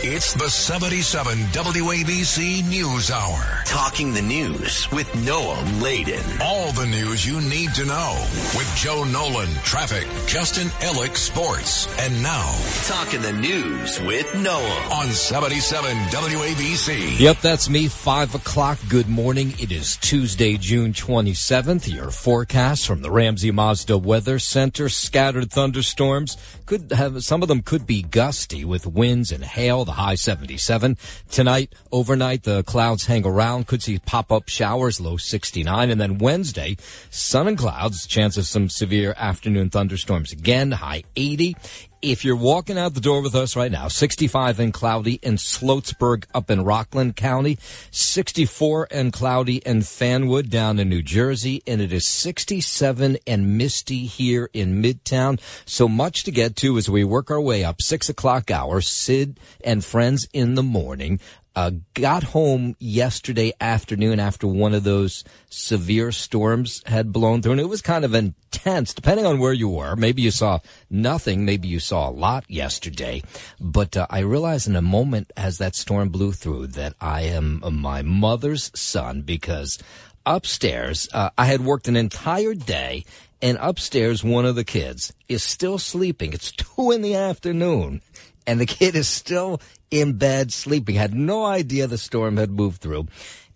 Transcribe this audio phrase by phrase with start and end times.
[0.00, 3.62] It's the 77 WABC News Hour.
[3.66, 6.22] Talking the news with Noam Laden.
[6.40, 8.14] All the news you need to know
[8.56, 11.88] with Joe Nolan, traffic, Justin Ellick, sports.
[11.98, 12.54] And now,
[12.86, 14.90] Talking the news with Noam.
[14.92, 17.18] on 77 WABC.
[17.18, 17.88] Yep, that's me.
[17.88, 18.78] Five o'clock.
[18.88, 19.54] Good morning.
[19.58, 21.92] It is Tuesday, June 27th.
[21.92, 24.88] Your forecast from the Ramsey Mazda Weather Center.
[24.88, 26.36] Scattered thunderstorms.
[26.66, 29.87] Could have, some of them could be gusty with winds and hail.
[29.88, 30.98] The high 77.
[31.30, 33.66] Tonight, overnight, the clouds hang around.
[33.66, 35.90] Could see pop-up showers, low 69.
[35.90, 36.76] And then Wednesday,
[37.08, 38.06] sun and clouds.
[38.06, 40.72] Chance of some severe afternoon thunderstorms again.
[40.72, 41.56] High 80.
[42.00, 46.26] If you're walking out the door with us right now, 65 and cloudy in Sloatsburg
[46.32, 47.58] up in Rockland County,
[47.90, 54.06] 64 and cloudy in Fanwood down in New Jersey, and it is 67 and misty
[54.06, 55.40] here in Midtown.
[55.66, 57.82] So much to get to as we work our way up.
[57.82, 61.18] Six o'clock hour, Sid and friends in the morning.
[61.58, 67.60] Uh, got home yesterday afternoon after one of those severe storms had blown through, and
[67.60, 69.96] it was kind of intense, depending on where you were.
[69.96, 73.24] Maybe you saw nothing, maybe you saw a lot yesterday.
[73.58, 77.60] But uh, I realized in a moment as that storm blew through that I am
[77.72, 79.80] my mother's son because
[80.24, 83.04] upstairs, uh, I had worked an entire day
[83.42, 86.32] and upstairs one of the kids is still sleeping.
[86.32, 88.00] It's two in the afternoon
[88.48, 89.60] and the kid is still
[89.90, 90.94] in bed sleeping.
[90.94, 93.06] Had no idea the storm had moved through.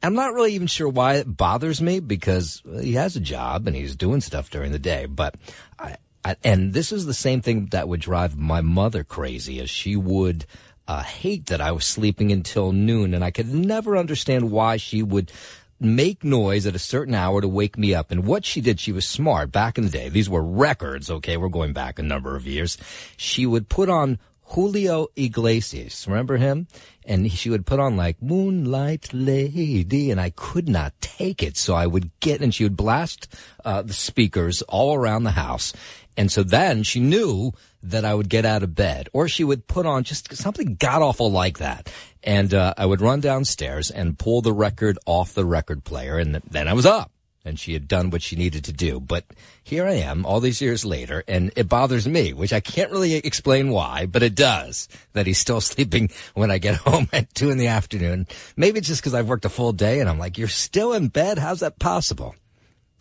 [0.03, 3.75] I'm not really even sure why it bothers me because he has a job and
[3.75, 5.07] he's doing stuff during the day.
[5.07, 5.37] But
[5.79, 9.71] I, I and this is the same thing that would drive my mother crazy, as
[9.71, 10.45] she would
[10.87, 15.03] uh, hate that I was sleeping until noon, and I could never understand why she
[15.03, 15.33] would
[15.81, 18.11] make noise at a certain hour to wake me up.
[18.11, 20.09] And what she did, she was smart back in the day.
[20.11, 21.11] These were records.
[21.11, 21.37] Okay.
[21.37, 22.77] We're going back a number of years.
[23.17, 24.19] She would put on
[24.53, 26.07] Julio Iglesias.
[26.07, 26.67] Remember him?
[27.05, 31.57] And she would put on like Moonlight Lady and I could not take it.
[31.57, 33.35] So I would get, and she would blast,
[33.65, 35.73] uh, the speakers all around the house.
[36.17, 39.67] And so then she knew that I would get out of bed or she would
[39.67, 41.91] put on just something god awful like that.
[42.23, 46.35] And, uh, I would run downstairs and pull the record off the record player and
[46.35, 47.12] th- then I was up
[47.45, 49.01] and she had done what she needed to do.
[49.01, 49.25] But
[49.63, 53.15] here I am all these years later and it bothers me, which I can't really
[53.15, 57.51] explain why, but it does that he's still sleeping when I get home at two
[57.51, 58.27] in the afternoon.
[58.57, 61.09] Maybe it's just because I've worked a full day and I'm like, you're still in
[61.09, 61.39] bed?
[61.39, 62.35] How's that possible?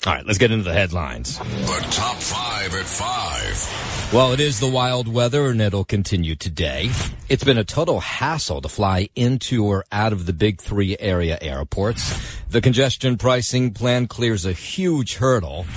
[0.03, 1.37] All right, let's get into the headlines.
[1.37, 4.11] The top five at five.
[4.11, 6.89] Well, it is the wild weather and it'll continue today.
[7.29, 11.37] It's been a total hassle to fly into or out of the big three area
[11.39, 12.19] airports.
[12.49, 15.67] The congestion pricing plan clears a huge hurdle.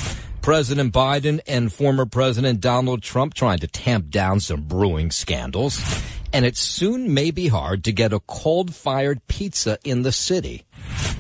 [0.41, 5.79] President Biden and former President Donald Trump trying to tamp down some brewing scandals.
[6.33, 10.65] And it soon may be hard to get a cold fired pizza in the city.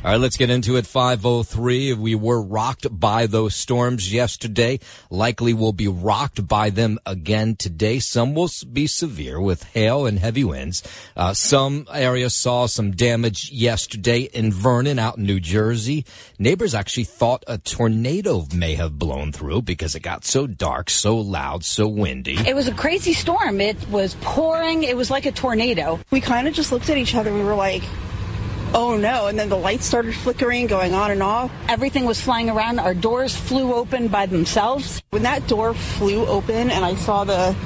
[0.04, 0.86] All right, let's get into it.
[0.86, 1.94] 503.
[1.94, 4.78] We were rocked by those storms yesterday.
[5.08, 8.00] Likely will be rocked by them again today.
[8.00, 10.82] Some will be severe with hail and heavy winds.
[11.16, 16.04] Uh, some areas saw some damage yesterday in Vernon out in New Jersey.
[16.38, 21.16] Neighbors actually thought a tornado may have blown through because it got so dark, so
[21.16, 22.36] loud, so windy.
[22.46, 23.58] It was a crazy storm.
[23.58, 24.82] It was pouring.
[24.82, 25.98] It was like a tornado.
[26.10, 27.32] we kind of just looked at each other.
[27.32, 27.84] We were like,
[28.74, 29.28] oh no.
[29.28, 31.50] And then the lights started flickering, going on and off.
[31.68, 32.78] Everything was flying around.
[32.80, 35.00] Our doors flew open by themselves.
[35.10, 37.56] When that door flew open and I saw the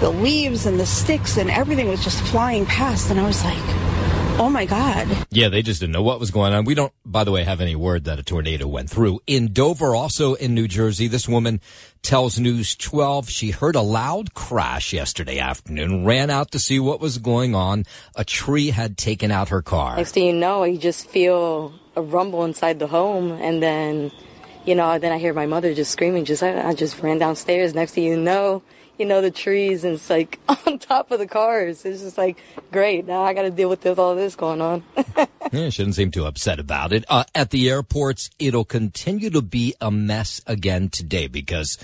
[0.00, 4.03] the leaves and the sticks and everything was just flying past and I was like,
[4.38, 5.26] oh my God.
[5.30, 6.64] Yeah, they just didn't know what was going on.
[6.64, 9.20] We don't, by the way, have any word that a tornado went through.
[9.26, 11.60] In Dover, also in New Jersey, this woman
[12.02, 17.00] tells News 12 she heard a loud crash yesterday afternoon, ran out to see what
[17.00, 17.84] was going on.
[18.16, 19.96] A tree had taken out her car.
[19.96, 24.10] Next thing you know, you just feel a rumble inside the home, and then,
[24.64, 26.24] you know, then I hear my mother just screaming.
[26.24, 27.74] Just I, I just ran downstairs.
[27.74, 28.62] Next thing you know,
[28.98, 31.84] you know the trees and it's like on top of the cars.
[31.84, 32.38] It's just like
[32.70, 33.06] great.
[33.06, 34.82] Now I got to deal with this, all this going on.
[35.52, 37.04] Yeah, she didn't seem too upset about it.
[37.06, 41.78] Uh, at the airports, it'll continue to be a mess again today because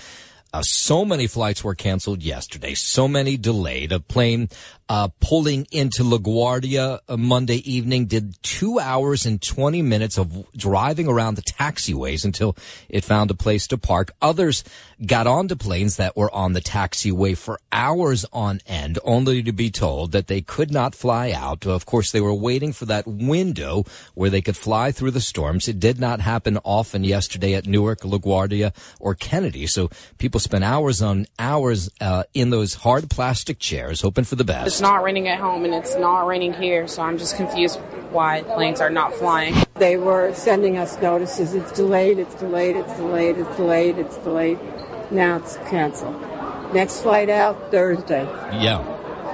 [0.53, 2.73] uh, so many flights were canceled yesterday.
[2.73, 3.93] So many delayed.
[3.93, 4.49] A plane
[4.91, 11.07] uh, pulling into LaGuardia uh, Monday evening did two hours and 20 minutes of driving
[11.07, 12.57] around the taxiways until
[12.89, 14.11] it found a place to park.
[14.21, 14.65] Others
[15.05, 19.71] got onto planes that were on the taxiway for hours on end, only to be
[19.71, 21.65] told that they could not fly out.
[21.65, 25.69] Of course, they were waiting for that window where they could fly through the storms.
[25.69, 29.67] It did not happen often yesterday at Newark, LaGuardia, or Kennedy.
[29.67, 34.43] So people spent hours on hours uh, in those hard plastic chairs, hoping for the
[34.43, 34.80] best.
[34.81, 37.79] It's not raining at home and it's not raining here, so I'm just confused
[38.09, 39.53] why planes are not flying.
[39.75, 41.53] They were sending us notices.
[41.53, 44.57] It's delayed, it's delayed, it's delayed, it's delayed, it's delayed.
[45.11, 46.19] Now it's canceled.
[46.73, 48.23] Next flight out Thursday.
[48.59, 48.79] Yeah.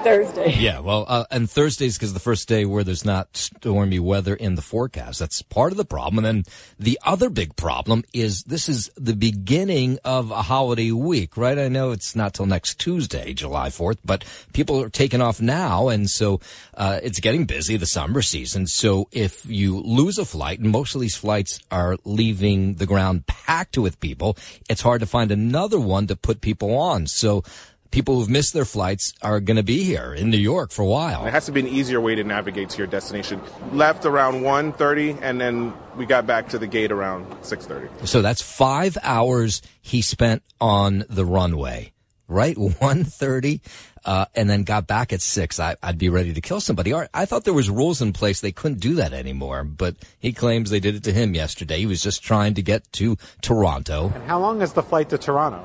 [0.03, 0.55] Thursday.
[0.57, 4.55] Yeah, well, uh, and Thursday's because the first day where there's not stormy weather in
[4.55, 5.19] the forecast.
[5.19, 6.23] That's part of the problem.
[6.23, 11.37] And then the other big problem is this is the beginning of a holiday week,
[11.37, 11.57] right?
[11.57, 14.23] I know it's not till next Tuesday, July 4th, but
[14.53, 15.89] people are taking off now.
[15.89, 16.39] And so,
[16.75, 18.67] uh, it's getting busy, the summer season.
[18.67, 23.27] So if you lose a flight, and most of these flights are leaving the ground
[23.27, 24.37] packed with people,
[24.69, 27.07] it's hard to find another one to put people on.
[27.07, 27.43] So,
[27.91, 30.87] people who've missed their flights are going to be here in New York for a
[30.87, 31.25] while.
[31.25, 33.41] It has to be an easier way to navigate to your destination.
[33.71, 38.07] Left around 1.30 and then we got back to the gate around 6.30.
[38.07, 41.93] So that's five hours he spent on the runway,
[42.27, 42.55] right?
[42.55, 43.61] 1.30.
[44.05, 45.59] Uh, and then got back at six.
[45.59, 46.93] I, would be ready to kill somebody.
[46.93, 48.39] I thought there was rules in place.
[48.39, 51.79] They couldn't do that anymore, but he claims they did it to him yesterday.
[51.79, 54.13] He was just trying to get to Toronto.
[54.15, 55.57] And how long is the flight to Toronto?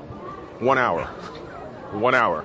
[0.59, 1.09] One hour.
[1.93, 2.41] One hour.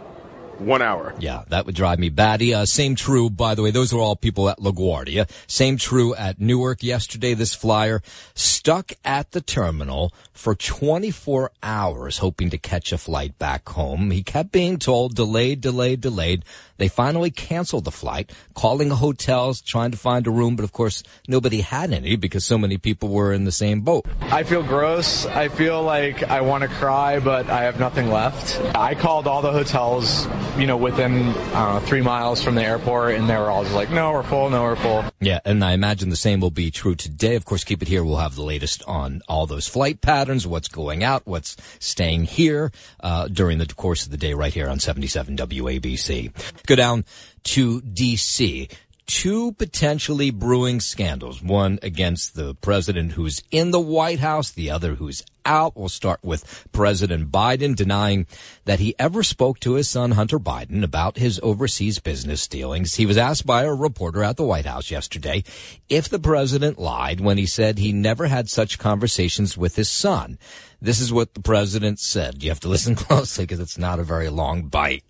[0.58, 1.14] One hour.
[1.20, 2.52] Yeah, that would drive me batty.
[2.52, 5.30] Uh, same true, by the way, those are all people at LaGuardia.
[5.46, 7.34] Same true at Newark yesterday.
[7.34, 8.02] This flyer
[8.34, 14.12] stuck at the terminal for 24 hours hoping to catch a flight back home.
[14.12, 16.44] He kept being told delayed, delayed, delayed.
[16.76, 21.02] They finally canceled the flight, calling hotels, trying to find a room, but of course
[21.26, 24.06] nobody had any because so many people were in the same boat.
[24.20, 25.26] I feel gross.
[25.26, 28.60] I feel like I want to cry, but I have nothing left.
[28.76, 33.28] I called all the hotels, you know, within uh, three miles from the airport, and
[33.28, 35.04] they were all just like, no, we're full, no, we're full.
[35.20, 37.34] Yeah, and I imagine the same will be true today.
[37.34, 38.04] Of course, keep it here.
[38.04, 42.70] We'll have the latest on all those flight patterns, what's going out, what's staying here
[43.00, 46.32] uh, during the course of the day right here on 77 WABC.
[46.66, 47.04] Go down
[47.44, 48.68] to D.C
[49.08, 51.42] two potentially brewing scandals.
[51.42, 55.74] One against the president who's in the White House, the other who's out.
[55.74, 58.26] We'll start with President Biden denying
[58.66, 62.96] that he ever spoke to his son Hunter Biden about his overseas business dealings.
[62.96, 65.42] He was asked by a reporter at the White House yesterday
[65.88, 70.38] if the president lied when he said he never had such conversations with his son.
[70.82, 72.42] This is what the president said.
[72.42, 75.02] You have to listen closely because it's not a very long bite.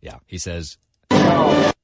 [0.00, 0.76] Yeah, he says,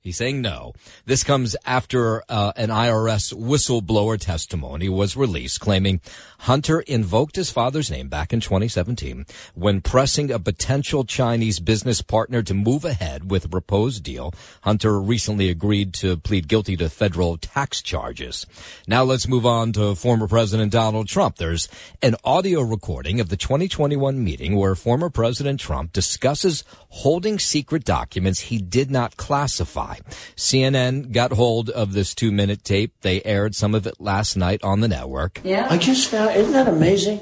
[0.04, 0.74] He's saying no.
[1.06, 6.02] This comes after uh, an IRS whistleblower testimony was released claiming
[6.40, 9.24] Hunter invoked his father's name back in 2017
[9.54, 14.34] when pressing a potential Chinese business partner to move ahead with a proposed deal.
[14.60, 18.46] Hunter recently agreed to plead guilty to federal tax charges.
[18.86, 21.36] Now let's move on to former President Donald Trump.
[21.36, 21.66] There's
[22.02, 28.40] an audio recording of the 2021 meeting where former President Trump discusses holding secret documents
[28.40, 29.94] he did not classify.
[30.37, 32.93] CNN got hold of this two minute tape.
[33.02, 35.41] They aired some of it last night on the network.
[35.44, 35.67] Yeah.
[35.70, 37.20] I just found, isn't that amazing?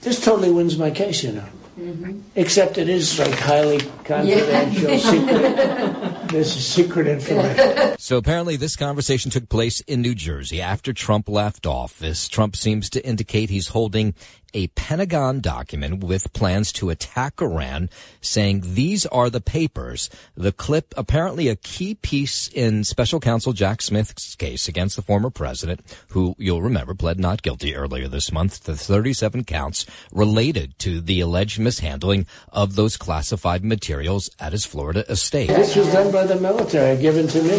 [0.00, 1.44] This totally wins my case, you know.
[1.78, 2.20] Mm-hmm.
[2.36, 4.96] Except it is like highly confidential, yeah.
[4.98, 6.18] secret.
[6.32, 7.98] This is secret information.
[7.98, 12.26] So apparently, this conversation took place in New Jersey after Trump left office.
[12.26, 14.14] Trump seems to indicate he's holding
[14.54, 17.90] a Pentagon document with plans to attack Iran,
[18.20, 20.10] saying these are the papers.
[20.36, 25.30] The clip, apparently a key piece in special counsel Jack Smith's case against the former
[25.30, 31.00] president, who you'll remember pled not guilty earlier this month to 37 counts related to
[31.00, 35.48] the alleged mishandling of those classified materials at his Florida estate.
[35.48, 37.58] This was done by the military, given to me.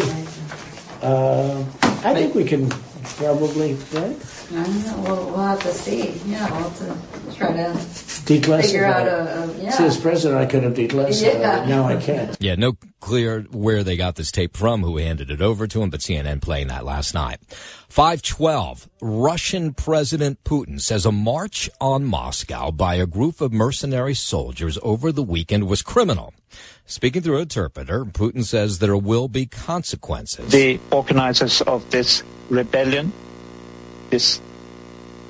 [1.02, 2.70] Uh, I think we can
[3.04, 4.16] probably, right?
[4.52, 5.02] I don't know.
[5.02, 6.12] We'll, we'll have to see.
[6.26, 9.70] Yeah, we'll have to try to figure out a, a yeah.
[9.70, 11.64] See, as president, I could have declassified yeah.
[11.64, 11.68] it.
[11.68, 12.36] Now I can't.
[12.40, 15.90] Yeah, no clear where they got this tape from, who handed it over to him,
[15.90, 17.38] but CNN playing that last night.
[17.88, 18.88] 512.
[19.00, 25.12] Russian President Putin says a march on Moscow by a group of mercenary soldiers over
[25.12, 26.32] the weekend was criminal.
[26.86, 30.52] Speaking through an interpreter, Putin says there will be consequences.
[30.52, 33.12] The organizers of this rebellion
[34.10, 34.40] this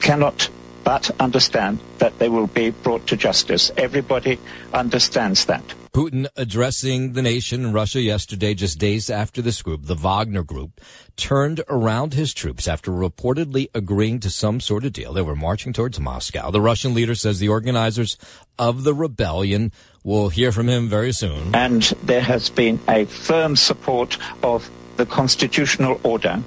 [0.01, 0.51] cannot
[0.83, 3.71] but understand that they will be brought to justice.
[3.77, 4.39] Everybody
[4.73, 5.63] understands that.
[5.95, 10.81] Putin addressing the nation in Russia yesterday, just days after this group, the Wagner Group,
[11.17, 15.13] turned around his troops after reportedly agreeing to some sort of deal.
[15.13, 16.51] They were marching towards Moscow.
[16.51, 18.19] The Russian leader says the organizers
[18.59, 19.71] of the rebellion
[20.03, 21.55] will hear from him very soon.
[21.55, 26.43] And there has been a firm support of the constitutional order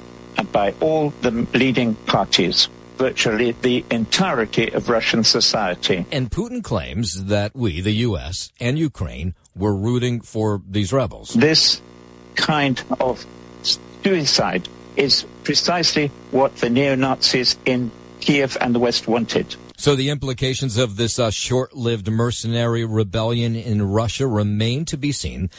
[0.51, 6.05] by all the leading parties virtually the entirety of Russian society.
[6.11, 8.51] And Putin claims that we, the U.S.
[8.59, 11.33] and Ukraine, were rooting for these rebels.
[11.33, 11.81] This
[12.35, 13.25] kind of
[14.03, 19.55] suicide is precisely what the neo Nazis in Kiev and the West wanted.
[19.77, 25.51] So the implications of this uh, short-lived mercenary rebellion in Russia remain to be seen.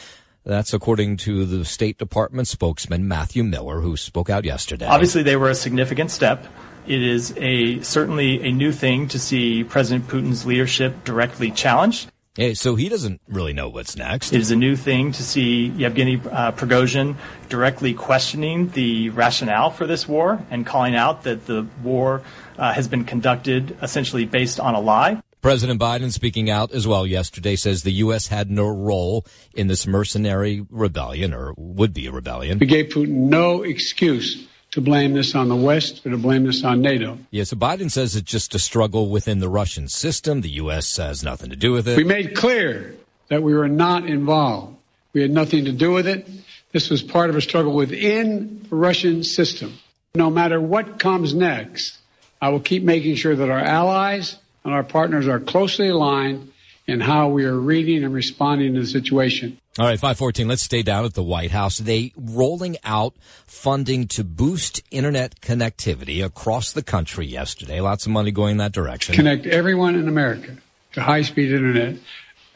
[0.43, 4.87] That's according to the State Department spokesman Matthew Miller, who spoke out yesterday.
[4.87, 6.45] Obviously, they were a significant step.
[6.89, 12.09] It is a certainly a new thing to see President Putin's leadership directly challenged.
[12.35, 14.33] Hey, so he doesn't really know what's next.
[14.33, 17.15] It is a new thing to see Yevgeny uh, Prigozhin
[17.47, 22.23] directly questioning the rationale for this war and calling out that the war
[22.57, 25.21] uh, has been conducted essentially based on a lie.
[25.43, 28.29] President Biden speaking out as well yesterday says the U.S.
[28.29, 32.57] had no role in this mercenary rebellion or would be a rebellion.
[32.57, 36.63] We gave Putin no excuse to blame this on the West or to blame this
[36.63, 37.17] on NATO.
[37.31, 40.41] Yeah, so Biden says it's just a struggle within the Russian system.
[40.41, 40.97] The U.S.
[40.97, 41.97] has nothing to do with it.
[41.97, 42.95] We made clear
[43.29, 44.75] that we were not involved.
[45.13, 46.27] We had nothing to do with it.
[46.71, 49.73] This was part of a struggle within the Russian system.
[50.13, 51.97] No matter what comes next,
[52.41, 56.51] I will keep making sure that our allies and our partners are closely aligned
[56.87, 59.57] in how we are reading and responding to the situation.
[59.79, 61.77] All right, 514, let's stay down at the White House.
[61.77, 67.79] They rolling out funding to boost internet connectivity across the country yesterday.
[67.79, 69.15] Lots of money going that direction.
[69.15, 70.57] Connect everyone in America
[70.91, 71.95] to high speed internet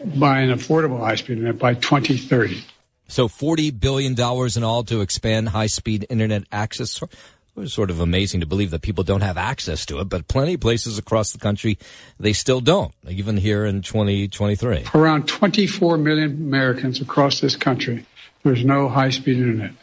[0.03, 2.61] by an affordable high speed internet by 2030.
[3.07, 7.01] So $40 billion in all to expand high speed internet access.
[7.55, 10.27] It was sort of amazing to believe that people don't have access to it, but
[10.27, 11.77] plenty of places across the country,
[12.19, 14.85] they still don't, even here in 2023.
[14.95, 18.07] Around 24 million Americans across this country,
[18.41, 19.73] there's no high speed internet.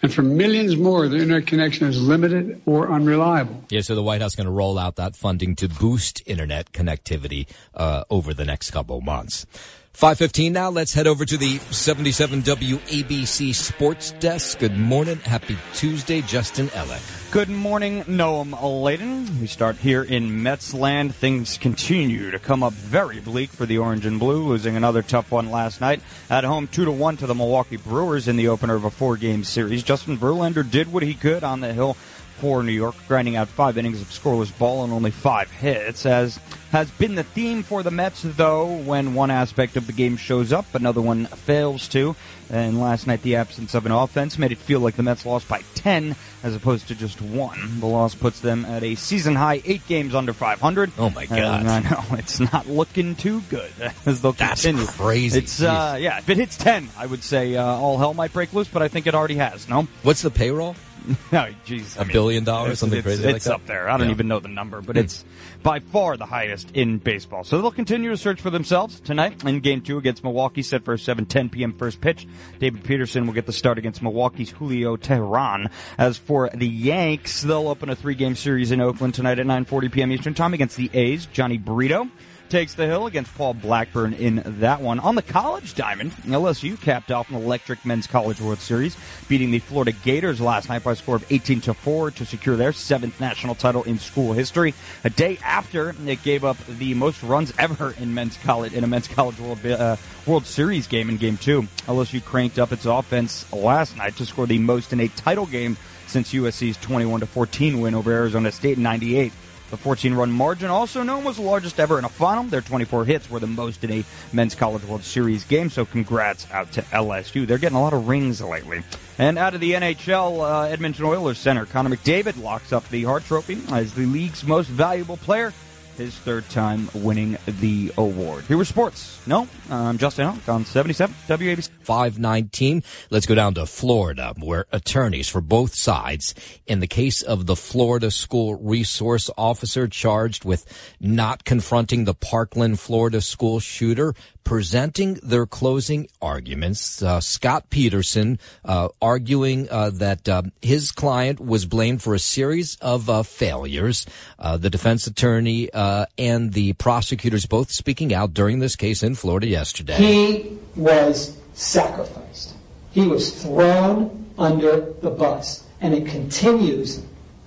[0.00, 3.64] And for millions more, the internet connection is limited or unreliable.
[3.68, 6.72] Yeah, so the White House is going to roll out that funding to boost internet
[6.72, 9.44] connectivity uh, over the next couple of months.
[9.92, 10.70] 515 now.
[10.70, 14.58] Let's head over to the 77 WABC Sports Desk.
[14.58, 15.16] Good morning.
[15.18, 17.02] Happy Tuesday, Justin Ellick.
[17.32, 19.40] Good morning, Noam Laden.
[19.40, 21.14] We start here in Mets land.
[21.14, 25.30] Things continue to come up very bleak for the Orange and Blue, losing another tough
[25.30, 28.74] one last night at home, two to one to the Milwaukee Brewers in the opener
[28.74, 29.82] of a four-game series.
[29.82, 31.96] Justin Verlander did what he could on the hill
[32.40, 36.06] for New York, grinding out five innings of scoreless ball and only five hits.
[36.06, 36.38] As
[36.72, 40.52] has been the theme for the Mets, though, when one aspect of the game shows
[40.52, 42.16] up, another one fails to.
[42.48, 45.46] And last night, the absence of an offense made it feel like the Mets lost
[45.48, 47.78] by 10 as opposed to just one.
[47.78, 50.90] The loss puts them at a season high eight games under 500.
[50.98, 51.60] Oh my God!
[51.60, 53.70] And I know it's not looking too good
[54.06, 54.86] as they'll That's continue.
[54.86, 55.38] crazy.
[55.38, 58.52] It's uh, yeah, if it hits 10, I would say uh, all hell might break
[58.52, 59.68] loose, but I think it already has.
[59.68, 60.74] No, What's the payroll?
[61.32, 63.54] no, jeez, A billion dollars, it's, something it's, crazy It's like that?
[63.54, 63.88] up there.
[63.88, 64.12] I don't Yeah.
[64.14, 65.00] even know the number, but Hmm.
[65.00, 65.24] it's
[65.62, 67.44] by far the highest in baseball.
[67.44, 70.94] So they'll continue to search for themselves tonight in Game Two against Milwaukee, set for
[70.94, 71.72] a 7:10 p.m.
[71.72, 72.26] first pitch.
[72.58, 75.70] David Peterson will get the start against Milwaukee's Julio Teheran.
[75.98, 80.12] As for the Yanks, they'll open a three-game series in Oakland tonight at 9:40 p.m.
[80.12, 81.26] Eastern Time against the A's.
[81.26, 82.08] Jhony Brito
[82.50, 84.98] takes the hill against Paul Blackburn in that one.
[84.98, 88.96] On the college diamond, LSU capped off an electric men's college World Series,
[89.28, 92.56] beating the Florida Gators last night by a score of 18 to 4 to secure
[92.56, 94.74] their seventh national title in school history.
[95.04, 98.86] A day after it gave up the most runs ever in men's college in a
[98.86, 101.62] men's college World uh, World Series game in Game Two.
[101.86, 105.76] LSU cranked up its offense last night to score the most in a title game
[106.06, 109.32] since USC's 21 to 14 win over Arizona State in '98.
[109.70, 112.42] The 14 run margin, also known, was the largest ever in a final.
[112.42, 116.50] Their 24 hits were the most in a men's college World Series game, so congrats
[116.50, 117.46] out to LSU.
[117.46, 118.82] They're getting a lot of rings lately.
[119.16, 123.24] And out of the NHL, uh, Edmonton Oilers center Connor McDavid locks up the Hart
[123.24, 125.52] Trophy as the league's most valuable player.
[126.00, 128.44] His third time winning the award.
[128.44, 129.20] Here was sports.
[129.26, 131.68] No, I'm Justin Ellick on 77 WABC.
[131.82, 132.82] 519.
[133.10, 136.34] Let's go down to Florida, where attorneys for both sides,
[136.66, 140.64] in the case of the Florida school resource officer charged with
[141.00, 147.02] not confronting the Parkland, Florida school shooter, presenting their closing arguments.
[147.02, 152.76] Uh, Scot Peterson uh, arguing uh, that uh, his client was blamed for a series
[152.80, 154.06] of uh, failures.
[154.38, 159.46] Uh, the defense attorney and the prosecutors both speaking out during this case in Florida
[159.46, 159.96] yesterday.
[159.96, 162.54] He was sacrificed.
[162.92, 165.64] He was thrown under the bus.
[165.80, 167.02] And it continues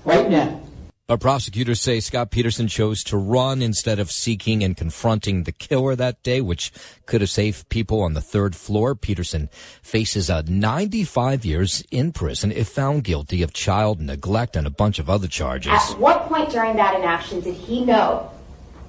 [0.05, 0.62] right now.
[1.13, 5.95] Our prosecutors say Scot Peterson chose to run instead of seeking and confronting the killer
[5.95, 6.71] that day, which
[7.05, 8.95] could have saved people on the third floor.
[8.95, 9.51] Peterson
[9.83, 14.97] faces a 95 years in prison if found guilty of child neglect and a bunch
[14.97, 15.71] of other charges.
[15.71, 18.31] At what point during that inaction did he know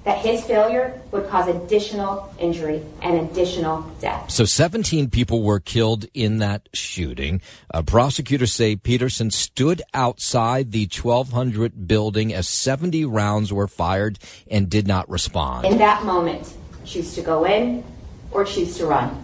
[0.05, 4.31] that his failure would cause additional injury and additional death.
[4.31, 7.41] So 17 people were killed in that shooting.
[7.73, 14.19] Uh, prosecutors say Peterson stood outside the 1200 building as 70 rounds were fired
[14.51, 15.67] and did not respond.
[15.67, 16.53] In that moment,
[16.85, 17.83] choose to go in
[18.31, 19.23] or choose to run.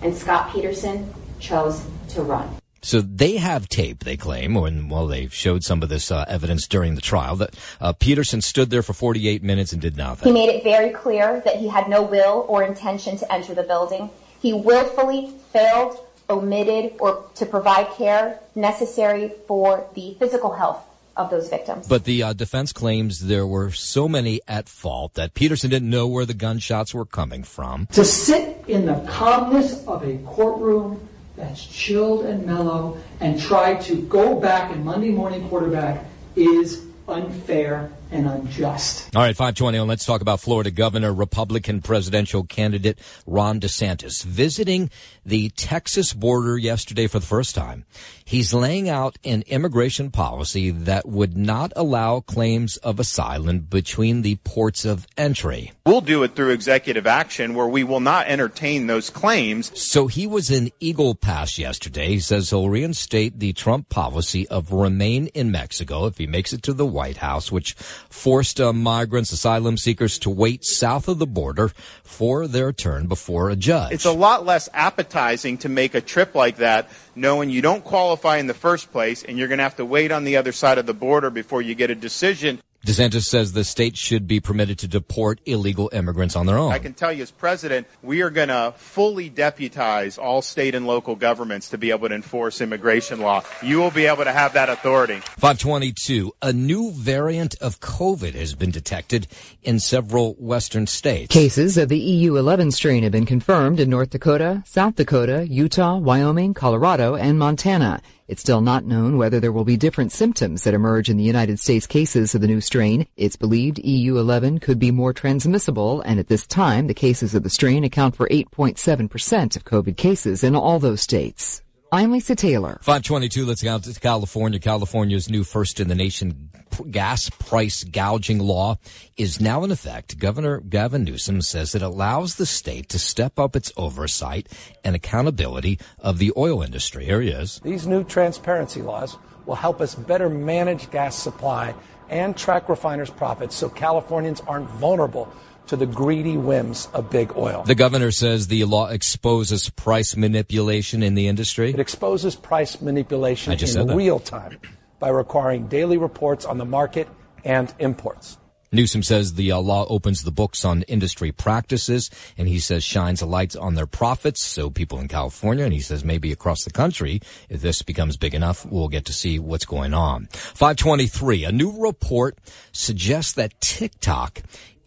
[0.00, 2.61] And Scot Peterson chose to run.
[2.82, 6.66] So they have tape, they claim, and well, they showed some of this uh, evidence
[6.66, 10.26] during the trial that uh, Peterson stood there for 48 minutes and did nothing.
[10.26, 13.62] He made it very clear that he had no will or intention to enter the
[13.62, 14.10] building.
[14.40, 20.84] He willfully failed, omitted, or to provide care necessary for the physical health
[21.16, 21.86] of those victims.
[21.86, 26.08] But the uh, defense claims there were so many at fault that Peterson didn't know
[26.08, 27.86] where the gunshots were coming from.
[27.92, 31.08] To sit in the calmness of a courtroom
[31.42, 36.04] that's chilled and mellow and try to go back and Monday morning quarterback
[36.36, 39.14] is unfair and unjust.
[39.16, 42.96] All right, 521, let's talk about Florida Governor, Republican presidential candidate
[43.26, 44.88] Ron DeSantis visiting
[45.26, 47.86] the Texas border yesterday for the first time.
[48.24, 54.36] He's laying out an immigration policy that would not allow claims of asylum between the
[54.36, 55.72] ports of entry.
[55.86, 59.78] We'll do it through executive action where we will not entertain those claims.
[59.78, 62.08] So he was in Eagle Pass yesterday.
[62.08, 66.62] He says he'll reinstate the Trump policy of remain in Mexico if he makes it
[66.62, 71.26] to the White House, which forced uh, migrants, asylum seekers to wait south of the
[71.26, 71.72] border
[72.04, 73.92] for their turn before a judge.
[73.92, 78.11] It's a lot less appetizing to make a trip like that knowing you don't qualify
[78.38, 80.78] in the first place and you're going to have to wait on the other side
[80.78, 82.60] of the border before you get a decision.
[82.86, 86.72] DeSantis says the state should be permitted to deport illegal immigrants on their own.
[86.72, 90.84] I can tell you as president, we are going to fully deputize all state and
[90.84, 93.44] local governments to be able to enforce immigration law.
[93.62, 95.20] You will be able to have that authority.
[95.38, 96.32] 522.
[96.42, 99.28] A new variant of COVID has been detected
[99.62, 101.32] in several western states.
[101.32, 106.52] Cases of the EU11 strain have been confirmed in North Dakota, South Dakota, Utah, Wyoming,
[106.52, 108.02] Colorado, and Montana.
[108.28, 111.58] It's still not known whether there will be different symptoms that emerge in the United
[111.58, 113.06] States cases of the new strain.
[113.16, 117.50] It's believed EU11 could be more transmissible, and at this time, the cases of the
[117.50, 121.62] strain account for 8.7% of COVID cases in all those states.
[121.94, 122.78] I'm Lisa Taylor.
[122.80, 124.58] 522, let's go to California.
[124.58, 126.48] California's new first in the nation
[126.90, 128.78] gas price gouging law
[129.18, 130.18] is now in effect.
[130.18, 134.48] Governor Gavin Newsom says it allows the state to step up its oversight
[134.82, 137.04] and accountability of the oil industry.
[137.04, 137.60] Here he is.
[137.62, 141.74] These new transparency laws will help us better manage gas supply
[142.08, 145.30] and track refiners' profits so Californians aren't vulnerable
[145.66, 147.62] to the greedy whims of big oil.
[147.62, 151.70] The governor says the law exposes price manipulation in the industry.
[151.70, 154.58] It exposes price manipulation in real time
[154.98, 157.08] by requiring daily reports on the market
[157.44, 158.38] and imports.
[158.74, 163.20] Newsom says the uh, law opens the books on industry practices, and he says shines
[163.20, 164.40] a light on their profits.
[164.42, 167.20] So people in California, and he says maybe across the country,
[167.50, 170.28] if this becomes big enough, we'll get to see what's going on.
[170.32, 171.44] 523.
[171.44, 172.38] A new report
[172.72, 174.42] suggests that TikTok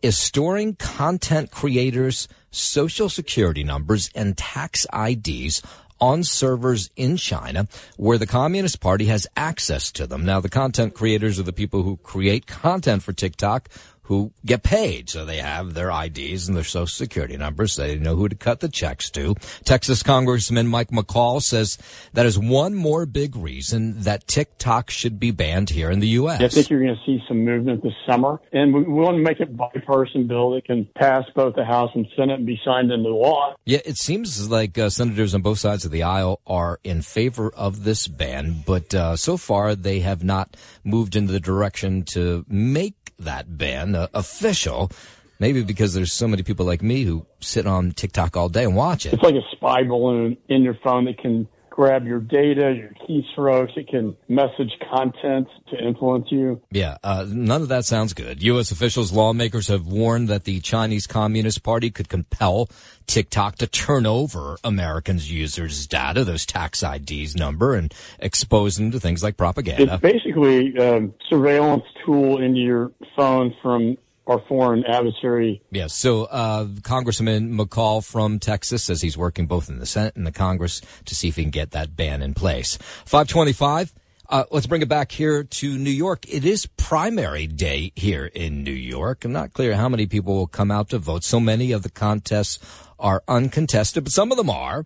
[0.06, 5.64] is storing content creators' social security numbers and tax IDs
[6.00, 10.24] on servers in China where the Communist Party has access to them.
[10.24, 13.68] Now, the content creators are the people who create content for TikTok
[14.06, 15.10] who get paid.
[15.10, 17.74] So they have their IDs and their social security numbers.
[17.74, 19.36] So they know who to cut the checks to.
[19.64, 21.78] Texas Congressman Mike McCaul says
[22.14, 26.42] that is one more big reason that TikTok should be banned here in the U.S.
[26.42, 28.40] I think you're going to see some movement this summer.
[28.52, 31.92] And we, we want to make it bipartisan bill that can pass both the House
[31.96, 33.56] and Senate and be signed into law.
[33.66, 37.50] Yeah, it seems like uh, senators on both sides of the aisle are in favor
[37.50, 42.46] of this ban, but uh, so far they have not moved in the direction to
[42.48, 44.92] make that ban uh, official.
[45.40, 48.76] Maybe because there's so many people like me who sit on TikTok all day and
[48.76, 49.14] watch it.
[49.14, 53.76] It's like a spy balloon in your phone that can grab your data, your keystrokes.
[53.76, 56.62] It can message content to influence you.
[56.72, 58.42] Yeah, uh, none of that sounds good.
[58.44, 58.72] U.S.
[58.72, 62.70] officials, lawmakers have warned that the Chinese Communist Party could compel
[63.08, 69.00] TikTok to turn over Americans' users' data, those tax IDs number, and expose them to
[69.00, 69.96] things like propaganda.
[69.96, 75.62] It's basically a surveillance tool into your phone from our foreign adversary.
[75.72, 75.94] Yes.
[75.94, 80.32] So, uh, Congressman McCaul from Texas says he's working both in the Senate and the
[80.32, 82.78] Congress to see if he can get that ban in place.
[83.06, 83.94] 525.
[84.28, 86.26] Uh, let's bring it back here to New York.
[86.28, 89.24] It is primary day here in New York.
[89.24, 91.24] I'm not clear how many people will come out to vote.
[91.24, 92.58] So many of the contests
[93.00, 94.86] are uncontested, but some of them are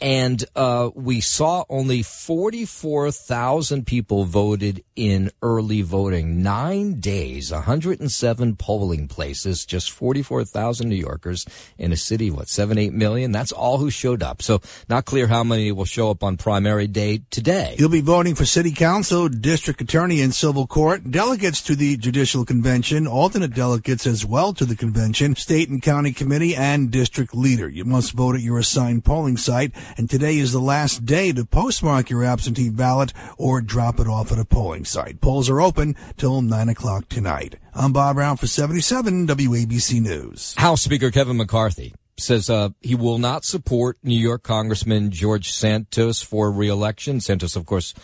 [0.00, 6.42] and uh, we saw only 44,000 people voted in early voting.
[6.42, 11.46] Nine days, 107 polling places, just 44,000 New Yorkers
[11.78, 13.32] in a city, what, seven, eight million?
[13.32, 14.42] That's all who showed up.
[14.42, 17.76] So not clear how many will show up on primary day today.
[17.78, 22.44] You'll be voting for city council, district attorney, and civil court, delegates to the judicial
[22.44, 27.68] convention, alternate delegates as well to the convention, state and county committee, and district leader.
[27.68, 31.44] You must vote at your assigned polling site and today is the last day to
[31.44, 35.20] postmark your absentee ballot or drop it off at a polling site.
[35.20, 37.56] Polls are open till 9 o'clock tonight.
[37.74, 40.54] I'm Bob Brown for 77 WABC News.
[40.58, 46.22] House Speaker Kevin McCarthy says uh, he will not support New York Congressman George Santos
[46.22, 47.20] for reelection.
[47.20, 47.94] Santos, of course,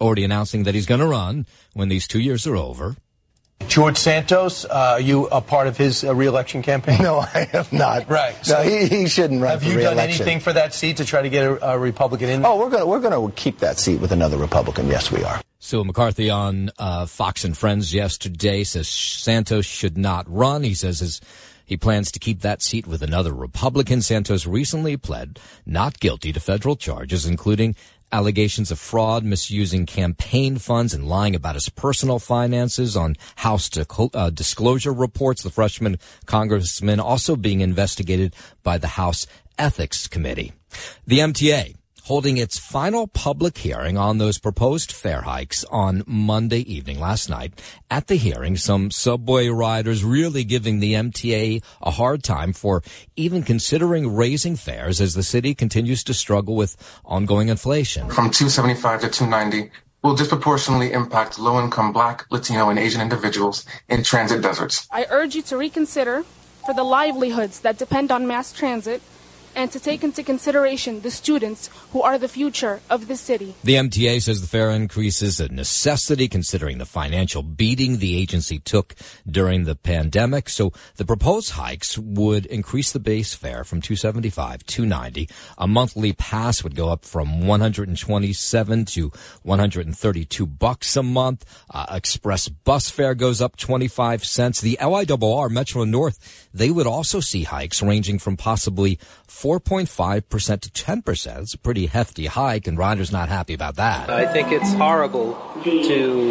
[0.00, 2.96] already announcing that he's going to run when these two years are over.
[3.66, 7.02] George Santos, uh, are you a part of his uh, reelection campaign?
[7.02, 8.08] No, I am not.
[8.08, 8.34] Right.
[8.44, 9.96] So no, he, he shouldn't run Have for you re-election.
[9.96, 12.44] done anything for that seat to try to get a, a Republican in?
[12.44, 14.88] Oh, we're going we're going to keep that seat with another Republican.
[14.88, 15.40] Yes, we are.
[15.58, 20.62] So McCarthy on uh, Fox and Friends yesterday says Santos should not run.
[20.62, 21.20] He says his
[21.66, 24.02] he plans to keep that seat with another Republican.
[24.02, 27.74] Santos recently pled not guilty to federal charges, including
[28.12, 33.70] allegations of fraud, misusing campaign funds, and lying about his personal finances on House
[34.14, 35.42] uh, disclosure reports.
[35.42, 39.26] The freshman congressman also being investigated by the House
[39.58, 40.52] Ethics Committee.
[41.06, 47.00] The MTA holding its final public hearing on those proposed fare hikes on Monday evening
[47.00, 47.60] last night.
[47.90, 52.82] At the hearing, some subway riders really giving the MTA a hard time for
[53.16, 58.08] even considering raising fares as the city continues to struggle with ongoing inflation.
[58.08, 59.70] From 275 to 290
[60.02, 64.86] will disproportionately impact low-income black, Latino, and Asian individuals in transit deserts.
[64.90, 66.24] I urge you to reconsider
[66.66, 69.00] for the livelihoods that depend on mass transit
[69.54, 73.54] and to take into consideration the students who are the future of the city.
[73.64, 78.58] The MTA says the fare increase is a necessity considering the financial beating the agency
[78.58, 78.94] took
[79.26, 80.48] during the pandemic.
[80.48, 85.28] So the proposed hikes would increase the base fare from 275 290.
[85.58, 89.12] A monthly pass would go up from 127 to
[89.42, 91.44] 132 bucks a month.
[91.70, 94.60] Uh, express bus fare goes up 25 cents.
[94.60, 98.98] The LIRR Metro North, they would also see hikes ranging from possibly
[99.34, 101.42] 4.5% to 10%.
[101.42, 104.08] It's a pretty hefty hike, and Ryder's not happy about that.
[104.08, 106.30] I think it's horrible to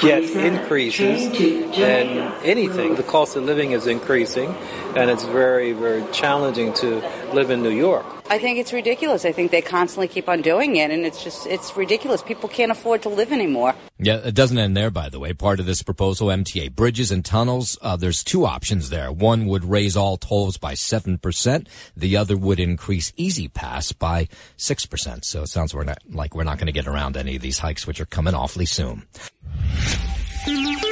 [0.00, 1.30] get increases
[1.76, 2.94] than anything.
[2.94, 4.54] The cost of living is increasing,
[4.96, 8.06] and it's very, very challenging to live in New York.
[8.30, 9.24] I think it's ridiculous.
[9.24, 12.22] I think they constantly keep on doing it, and it's just, it's ridiculous.
[12.22, 13.74] People can't afford to live anymore.
[13.98, 15.32] Yeah, it doesn't end there, by the way.
[15.32, 19.10] Part of this proposal, MTA bridges and tunnels, uh, there's two options there.
[19.10, 21.66] One would raise all tolls by 7%.
[21.96, 25.24] The other would increase E-ZPass by 6%.
[25.24, 27.58] So it sounds we're not, like we're not going to get around any of these
[27.58, 29.06] hikes, which are coming awfully soon.
[30.46, 30.87] Música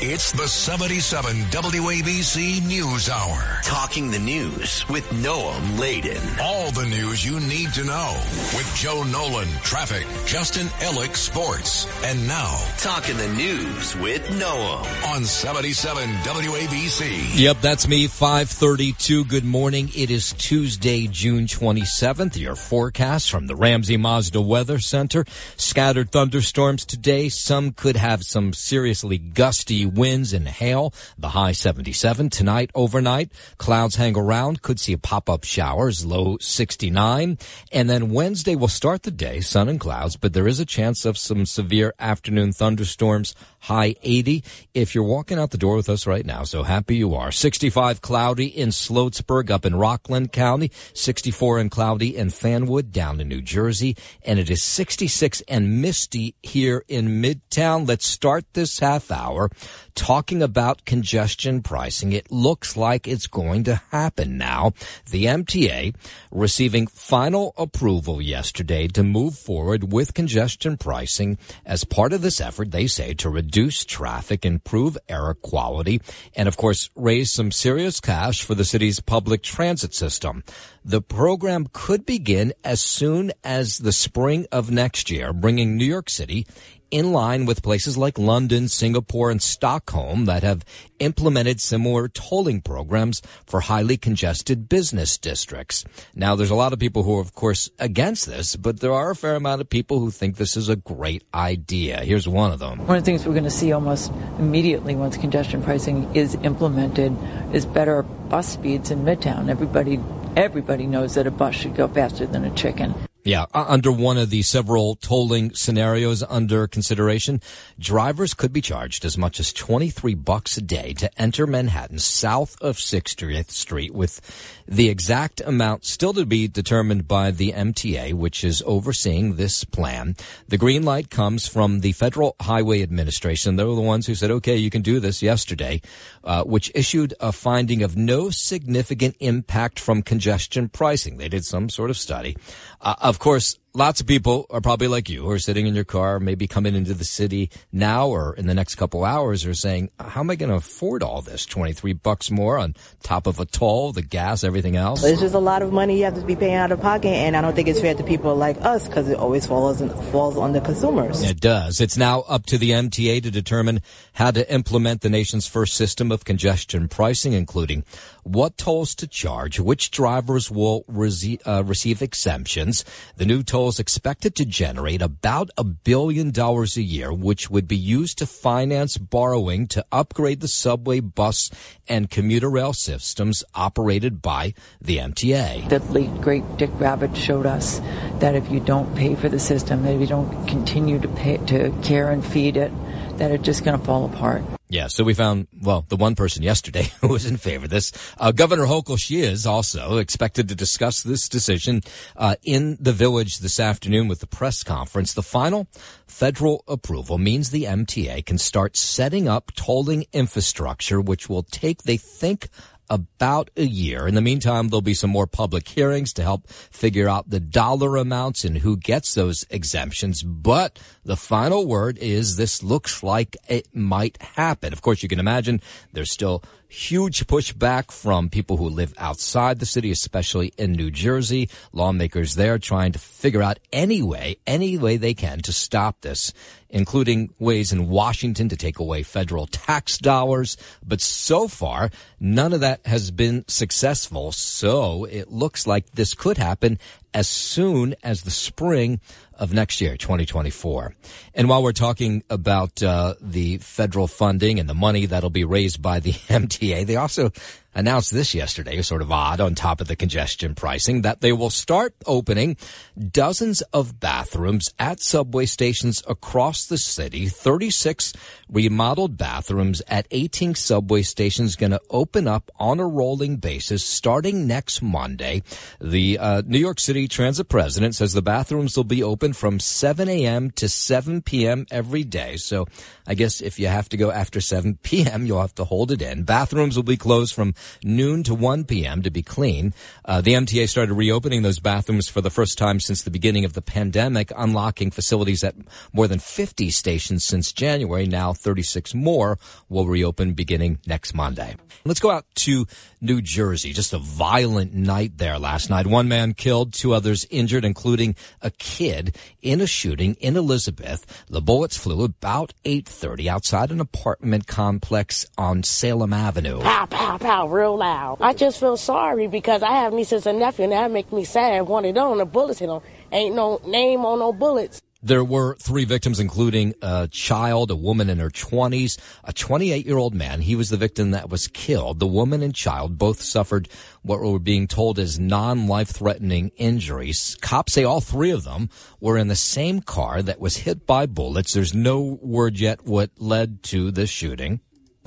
[0.00, 3.58] It's the 77 WABC News Hour.
[3.64, 6.22] Talking the news with Noam Laden.
[6.40, 8.16] All the news you need to know
[8.54, 11.88] with Joe Nolan, traffic, Justin Ellick, sports.
[12.04, 14.86] And now, Talking the news with Noam.
[15.16, 17.30] On 77 WABC.
[17.34, 19.24] Yep, that's me, 532.
[19.24, 19.90] Good morning.
[19.96, 22.38] It is Tuesday, June 27th.
[22.38, 25.24] Your forecast from the Ramsey Mazda Weather Center.
[25.56, 27.28] Scattered thunderstorms today.
[27.28, 30.92] Some could have some seriously gusty winds and hail.
[31.18, 33.32] The high 77 tonight overnight.
[33.56, 34.62] Clouds hang around.
[34.62, 36.04] Could see a pop-up showers.
[36.04, 37.38] Low 69.
[37.72, 41.04] And then Wednesday will start the day, sun and clouds, but there is a chance
[41.04, 43.34] of some severe afternoon thunderstorms.
[43.60, 44.42] High 80.
[44.72, 47.30] If you're walking out the door with us right now, so happy you are.
[47.30, 50.70] 65 cloudy in Sloatsburg up in Rockland County.
[50.94, 53.96] 64 and cloudy in Fanwood down in New Jersey.
[54.24, 57.86] And it is 66 and misty here in Midtown.
[57.86, 59.50] Let's start this half hour
[59.94, 62.12] talking about congestion pricing.
[62.12, 64.72] It looks like it's going to happen now.
[65.10, 65.94] The MTA
[66.30, 72.70] receiving final approval yesterday to move forward with congestion pricing as part of this effort,
[72.70, 73.47] they say, to reduce
[73.84, 76.00] traffic, improve air quality,
[76.34, 80.44] and of course, raise some serious cash for the city's public transit system.
[80.84, 86.08] The program could begin as soon as the spring of next year, bringing New York
[86.08, 86.46] City
[86.90, 90.64] in line with places like London, Singapore, and Stockholm that have
[90.98, 95.84] implemented similar tolling programs for highly congested business districts.
[96.14, 99.10] Now, there's a lot of people who are, of course, against this, but there are
[99.10, 101.98] a fair amount of people who think this is a great idea.
[102.04, 102.86] Here's one of them.
[102.86, 107.16] One of the things we're going to see almost immediately once congestion pricing is implemented
[107.52, 109.48] is better bus speeds in Midtown.
[109.48, 110.00] Everybody
[110.36, 112.94] everybody knows that a bus should go faster than a chicken.
[113.28, 117.42] Yeah, under one of the several tolling scenarios under consideration,
[117.78, 122.56] drivers could be charged as much as 23 bucks a day to enter Manhattan south
[122.62, 124.22] of 60th Street with
[124.68, 130.14] the exact amount still to be determined by the MTA, which is overseeing this plan.
[130.46, 133.56] The green light comes from the Federal Highway Administration.
[133.56, 135.80] They're the ones who said, okay, you can do this yesterday,
[136.22, 141.16] uh, which issued a finding of no significant impact from congestion pricing.
[141.16, 142.36] They did some sort of study.
[142.80, 145.84] Uh, of course, lots of people are probably like you who are sitting in your
[145.84, 149.88] car, maybe coming into the city now or in the next couple hours are saying,
[150.00, 151.46] how am I going to afford all this?
[151.46, 155.04] 23 bucks more on top of a toll, the gas, everything else.
[155.04, 157.08] It's just a lot of money you have to be paying out of pocket.
[157.08, 160.36] And I don't think it's fair to people like us because it always falls, falls
[160.36, 161.22] on the consumers.
[161.22, 161.80] It does.
[161.80, 163.80] It's now up to the MTA to determine
[164.14, 167.84] how to implement the nation's first system of congestion pricing, including
[168.28, 172.84] what tolls to charge, which drivers will rece- uh, receive exemptions.
[173.16, 177.76] The new tolls expected to generate about a billion dollars a year, which would be
[177.76, 181.50] used to finance borrowing to upgrade the subway, bus,
[181.88, 185.68] and commuter rail systems operated by the MTA.
[185.68, 187.80] The late great Dick Ravitch showed us
[188.18, 191.72] that if you don't pay for the system, if you don't continue to pay to
[191.82, 192.72] care and feed it,
[193.18, 194.42] that are just going to fall apart.
[194.70, 197.92] Yeah, so we found, well, the one person yesterday who was in favor of this.
[198.18, 201.80] Uh, Governor Hochul, she is also expected to discuss this decision
[202.16, 205.14] uh, in the village this afternoon with the press conference.
[205.14, 205.68] The final
[206.06, 211.96] federal approval means the MTA can start setting up tolling infrastructure, which will take, they
[211.96, 212.48] think,
[212.90, 214.06] about a year.
[214.06, 217.96] In the meantime, there'll be some more public hearings to help figure out the dollar
[217.96, 220.22] amounts and who gets those exemptions.
[220.22, 224.72] But the final word is this looks like it might happen.
[224.72, 225.60] Of course, you can imagine
[225.92, 231.48] there's still huge pushback from people who live outside the city, especially in New Jersey.
[231.72, 236.32] Lawmakers there trying to figure out any way, any way they can to stop this,
[236.68, 240.58] including ways in Washington to take away federal tax dollars.
[240.86, 244.32] But so far, none of that has been successful.
[244.32, 246.78] So it looks like this could happen
[247.14, 249.00] as soon as the spring
[249.38, 250.94] of next year, 2024.
[251.34, 255.80] And while we're talking about uh, the federal funding and the money that'll be raised
[255.80, 257.30] by the MTA, they also
[257.74, 261.50] announced this yesterday, sort of odd on top of the congestion pricing, that they will
[261.50, 262.56] start opening
[262.98, 267.26] dozens of bathrooms at subway stations across the city.
[267.26, 268.12] 36
[268.50, 274.46] remodeled bathrooms at 18 subway stations going to open up on a rolling basis starting
[274.46, 275.42] next Monday.
[275.80, 280.08] The uh, New York City Transit president says the bathrooms will be open from 7
[280.08, 280.50] a.m.
[280.52, 281.66] to 7 p.m.
[281.70, 282.36] every day.
[282.36, 282.66] So
[283.06, 286.02] I guess if you have to go after 7 p.m., you'll have to hold it
[286.02, 286.24] in.
[286.24, 289.02] Bathrooms will be closed from noon to 1 p.m.
[289.02, 289.74] to be clean.
[290.04, 293.52] Uh, the MTA started reopening those bathrooms for the first time since the beginning of
[293.52, 295.54] the pandemic, unlocking facilities at
[295.92, 298.06] more than 50 stations since January.
[298.06, 301.56] Now 36 more will reopen beginning next Monday.
[301.84, 302.66] Let's go out to
[303.00, 303.72] New Jersey.
[303.72, 305.86] Just a violent night there last night.
[305.86, 311.24] One man killed, two others injured, including a kid in a shooting in Elizabeth.
[311.28, 316.60] The bullets flew about 8.30 outside an apartment complex on Salem Avenue.
[316.60, 318.18] Pow, pow, pow, real loud.
[318.20, 321.60] I just feel sorry because I have nieces and nephews and that make me sad.
[321.60, 322.80] Of them, the bullets hit them.
[323.12, 324.82] Ain't no name on no bullets.
[325.00, 329.96] There were three victims, including a child, a woman in her 20s, a 28 year
[329.96, 330.40] old man.
[330.40, 332.00] He was the victim that was killed.
[332.00, 333.68] The woman and child both suffered
[334.02, 337.38] what were being told as non life threatening injuries.
[337.40, 341.06] Cops say all three of them were in the same car that was hit by
[341.06, 341.52] bullets.
[341.52, 344.58] There's no word yet what led to the shooting.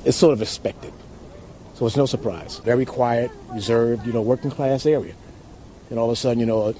[0.05, 0.93] It's sort of expected.
[1.73, 2.59] So it's no surprise.
[2.59, 5.15] Very quiet, reserved, you know, working class area.
[5.89, 6.73] And all of a sudden, you know,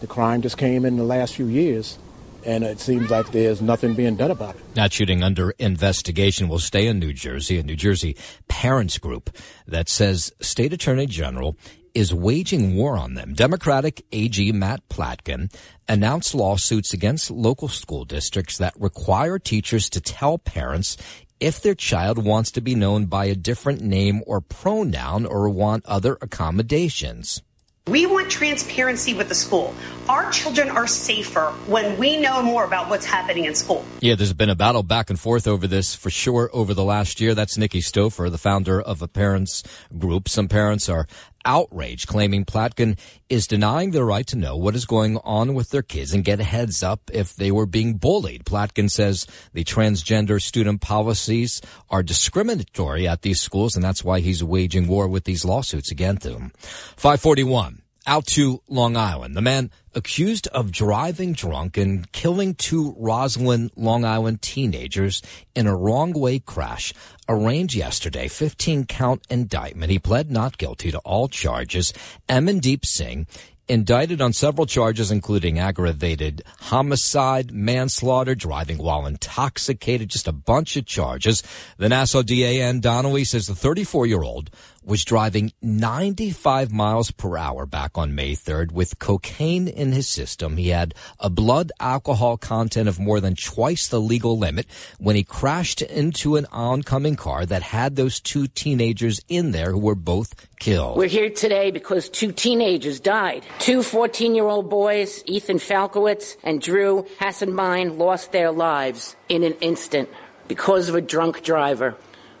[0.00, 1.96] the crime just came in the last few years
[2.44, 4.74] and it seems like there's nothing being done about it.
[4.74, 8.16] That shooting under investigation will stay in New Jersey, a New Jersey
[8.48, 9.30] parents group
[9.66, 11.56] that says State Attorney General
[11.94, 13.34] is waging war on them.
[13.34, 15.52] Democratic AG Matt Platkin
[15.88, 20.96] announced lawsuits against local school districts that require teachers to tell parents
[21.40, 25.86] if their child wants to be known by a different name or pronoun or want
[25.86, 27.42] other accommodations.
[27.88, 29.74] We want transparency with the school.
[30.10, 33.82] Our children are safer when we know more about what's happening in school.
[34.00, 37.18] Yeah, there's been a battle back and forth over this for sure over the last
[37.18, 37.34] year.
[37.34, 39.62] That's Nikki Stouffer, the founder of a parents
[39.98, 40.28] group.
[40.28, 41.06] Some parents are
[41.48, 42.98] outraged, claiming Platkin
[43.30, 46.38] is denying their right to know what is going on with their kids and get
[46.38, 48.44] a heads up if they were being bullied.
[48.44, 54.44] Platkin says the transgender student policies are discriminatory at these schools, and that's why he's
[54.44, 56.52] waging war with these lawsuits against them.
[56.96, 59.36] 541 out to Long Island.
[59.36, 65.20] The man accused of driving drunk and killing two Roslyn, Long Island teenagers
[65.54, 66.94] in a wrong way crash
[67.28, 69.92] arraigned yesterday 15 count indictment.
[69.92, 71.92] He pled not guilty to all charges.
[72.30, 73.26] Amandeep Singh
[73.68, 80.86] indicted on several charges, including aggravated homicide, manslaughter, driving while intoxicated, just a bunch of
[80.86, 81.42] charges.
[81.76, 84.50] The Nassau DA Anne Donnelly says the 34 year old
[84.88, 90.56] was driving 95 miles per hour back on May 3rd with cocaine in his system.
[90.56, 94.66] He had a blood alcohol content of more than twice the legal limit
[94.98, 99.78] when he crashed into an oncoming car that had those two teenagers in there who
[99.78, 100.96] were both killed.
[100.96, 103.44] We're here today because two teenagers died.
[103.58, 109.52] Two 14 year old boys, Ethan Falkowitz and Drew Hassenbein, lost their lives in an
[109.60, 110.08] instant
[110.48, 111.94] because of a drunk driver.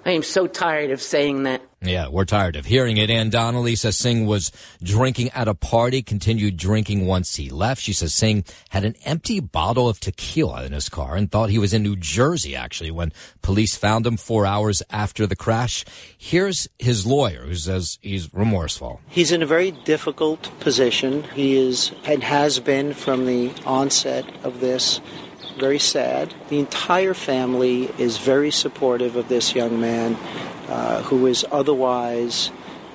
[0.08, 1.60] I am so tired of saying that.
[1.82, 3.10] Yeah, we're tired of hearing it.
[3.10, 4.50] Anne Donnelly says Singh was
[4.82, 7.82] drinking at a party, continued drinking once he left.
[7.82, 11.58] She says Singh had an empty bottle of tequila in his car and thought he
[11.58, 15.84] was in New Jersey, actually, when police found him four hours after the crash.
[16.16, 19.02] Here's his lawyer who says he's remorseful.
[19.08, 21.22] He's in a very difficult position.
[21.34, 25.02] He is and has been from the onset of this
[25.58, 26.34] very sad.
[26.48, 30.14] The entire family is very supportive of this young man
[30.68, 32.50] uh, who is otherwise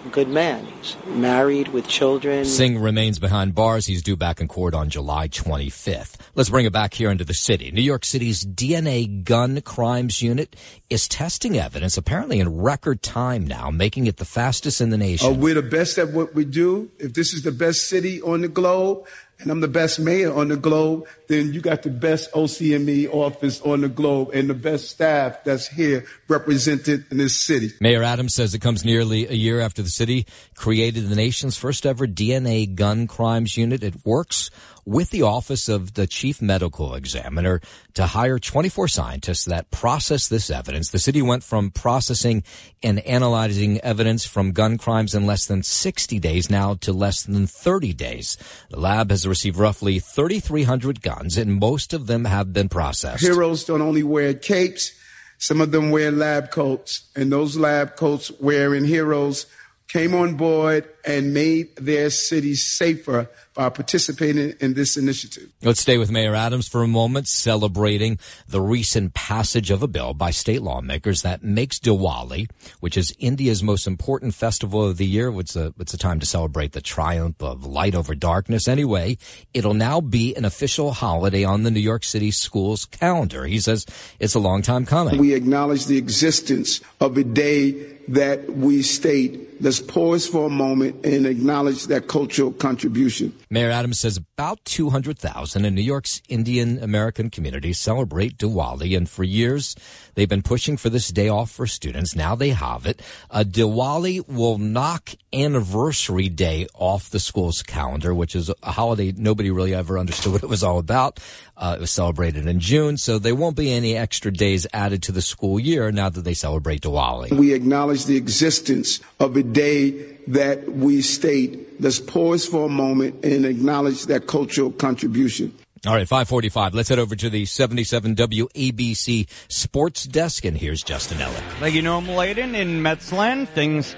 [0.06, 0.66] a good man.
[0.66, 2.46] He's married with children.
[2.46, 3.86] Singh remains behind bars.
[3.86, 6.18] He's due back in court on July 25th.
[6.36, 7.72] Let's bring it back here into the city.
[7.72, 10.56] New York City's DNA gun crimes unit
[10.90, 15.34] is testing evidence apparently in record time now, making it the fastest in the nation.
[15.34, 16.92] Uh, we're the best at what we do.
[17.00, 19.06] If this is the best city on the globe,
[19.44, 23.62] and I'm the best mayor on the globe, then you got the best OCME office
[23.62, 27.72] on the globe and the best staff that's here represented in this city.
[27.80, 30.26] Mayor Adams says it comes nearly a year after the city
[30.56, 33.84] created the nation's first ever DNA gun crimes unit.
[33.84, 34.50] It works
[34.86, 37.62] with the Office of the Chief Medical Examiner
[37.94, 40.90] to hire 24 scientists that process this evidence.
[40.90, 42.44] The city went from processing
[42.82, 47.48] and analyzing evidence from gun crimes in less than 60 days now to less than
[47.48, 48.38] 30 days.
[48.70, 53.24] The lab has received roughly 3,300 guns and most of them have been processed.
[53.24, 54.92] Heroes don't only wear capes.
[55.38, 59.46] Some of them wear lab coats and those lab coats wearing heroes
[59.88, 65.50] came on board and made their cities safer by participating in this initiative.
[65.62, 68.18] Let's stay with Mayor Adams for a moment, celebrating
[68.48, 73.62] the recent passage of a bill by state lawmakers that makes Diwali, which is India's
[73.62, 77.42] most important festival of the year, it's a, it's a time to celebrate the triumph
[77.44, 78.68] of light over darkness.
[78.68, 79.18] Anyway,
[79.54, 83.46] it'll now be an official holiday on the New York City schools calendar.
[83.46, 83.86] He says
[84.20, 85.20] it's a long time coming.
[85.20, 89.50] We acknowledge the existence of a day that we state.
[89.64, 93.34] Let's pause for a moment and acknowledge that cultural contribution.
[93.50, 99.24] Mayor Adams says about 200,000 in New York's Indian American community celebrate Diwali, and for
[99.24, 99.74] years
[100.16, 102.16] they've been pushing for this day off for students.
[102.16, 103.02] Now they have it.
[103.30, 109.52] Uh, Diwali will knock Anniversary Day off the school's calendar, which is a holiday nobody
[109.52, 111.20] really ever understood what it was all about.
[111.58, 115.12] Uh, it was celebrated in June, so there won't be any extra days added to
[115.12, 117.32] the school year now that they celebrate Diwali.
[117.32, 121.82] We acknowledge the existence of a day that we state.
[121.82, 125.54] Let's pause for a moment and acknowledge that cultural contribution.
[125.86, 126.74] All right, 545.
[126.74, 131.44] Let's head over to the 77 WABC sports desk, and here's Justin Ellick.
[131.60, 132.56] Thank you, Noam Laden.
[132.56, 133.94] In Metsland, things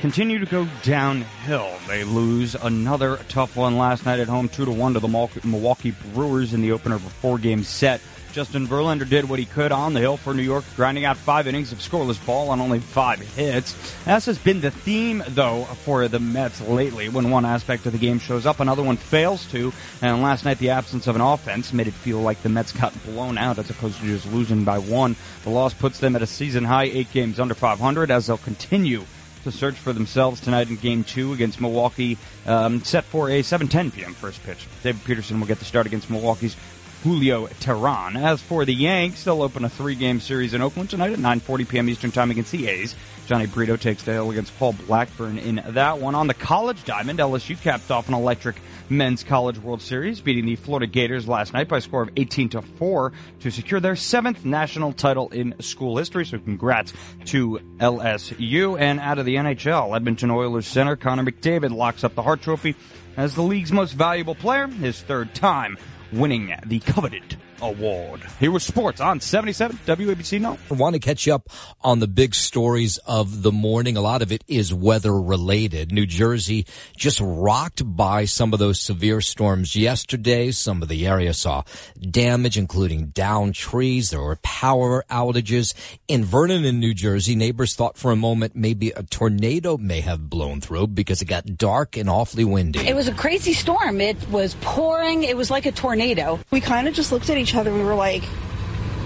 [0.00, 1.72] continue to go downhill.
[1.86, 5.94] They lose another tough one last night at home, 2 to 1 to the Milwaukee
[6.12, 8.00] Brewers in the opener of a four game set.
[8.32, 11.46] Justin Verlander did what he could on the hill for New York, grinding out five
[11.46, 13.72] innings of scoreless ball on only five hits.
[14.04, 17.08] This has been the theme, though, for the Mets lately.
[17.08, 19.72] When one aspect of the game shows up, another one fails to.
[20.02, 22.92] And last night, the absence of an offense made it feel like the Mets got
[23.04, 25.16] blown out as opposed to just losing by one.
[25.44, 29.04] The loss puts them at a season high, eight games under 500, as they'll continue
[29.44, 33.92] to search for themselves tonight in Game 2 against Milwaukee, um, set for a 7:10
[33.92, 34.14] p.m.
[34.14, 34.66] first pitch.
[34.82, 36.56] David Peterson will get the start against Milwaukee's
[37.02, 38.16] Julio Teheran.
[38.16, 41.88] As for the Yanks, they'll open a three-game series in Oakland tonight at 9:40 p.m.
[41.88, 42.94] Eastern Time against the A's.
[43.28, 46.14] Jhony Brito takes the hill against Paul Blackburn in that one.
[46.14, 48.56] On the college diamond, LSU capped off an electric
[48.88, 52.48] men's college World Series, beating the Florida Gators last night by a score of 18
[52.50, 56.24] to 4 to secure their seventh national title in school history.
[56.24, 56.94] So congrats
[57.26, 58.80] to LSU.
[58.80, 62.74] And out of the NHL, Edmonton Oilers center Connor McDavid locks up the Hart Trophy
[63.16, 65.76] as the league's most valuable player, his third time
[66.12, 68.22] winning the coveted award.
[68.40, 70.58] Here was sports on 77 WABC No.
[70.70, 71.48] I want to catch you up
[71.80, 73.96] on the big stories of the morning.
[73.96, 75.92] A lot of it is weather related.
[75.92, 80.50] New Jersey just rocked by some of those severe storms yesterday.
[80.50, 81.62] Some of the area saw
[82.00, 84.10] damage, including downed trees.
[84.10, 85.74] There were power outages
[86.06, 87.34] in Vernon in New Jersey.
[87.34, 91.56] Neighbors thought for a moment maybe a tornado may have blown through because it got
[91.56, 92.86] dark and awfully windy.
[92.86, 94.00] It was a crazy storm.
[94.00, 95.24] It was pouring.
[95.24, 96.38] It was like a tornado.
[96.50, 98.24] We kind of just looked at each other we were like,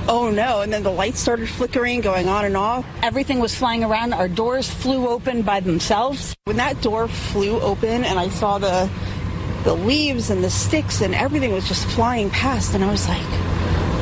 [0.08, 0.60] oh no.
[0.60, 2.84] And then the lights started flickering, going on and off.
[3.02, 4.12] Everything was flying around.
[4.12, 6.34] Our doors flew open by themselves.
[6.44, 8.90] When that door flew open and I saw the
[9.64, 13.22] the leaves and the sticks and everything was just flying past and I was like,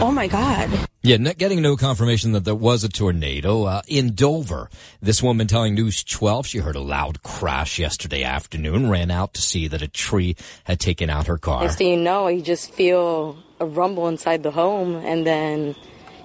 [0.00, 0.70] oh my God.
[1.02, 4.68] Yeah, not getting no confirmation that there was a tornado uh, in Dover.
[5.00, 9.42] This woman telling News 12 she heard a loud crash yesterday afternoon, ran out to
[9.42, 11.62] see that a tree had taken out her car.
[11.62, 15.76] Next thing you know, you just feel a rumble inside the home, and then,